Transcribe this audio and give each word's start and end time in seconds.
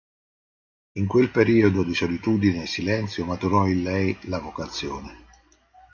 In 0.93 1.05
quel 1.05 1.29
periodo 1.29 1.83
di 1.83 1.93
solitudine 1.93 2.63
e 2.63 2.65
silenzio 2.65 3.23
maturò 3.23 3.67
in 3.67 3.83
lei 3.83 4.17
la 4.29 4.39
vocazione. 4.39 5.27